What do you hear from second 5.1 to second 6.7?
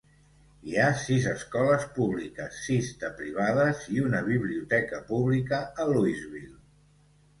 pública a Louisville.